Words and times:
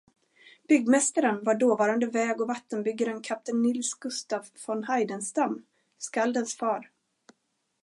Byggmästaren 0.67 1.43
var 1.43 1.55
dåvarande 1.55 2.05
väg- 2.05 2.41
och 2.41 2.47
vattenbyggaren 2.47 3.21
kapten 3.21 3.61
Nils 3.61 3.93
Gustaf 3.93 4.47
von 4.67 4.83
Heidenstam, 4.83 5.65
skaldens 5.97 6.57
far. 6.57 6.91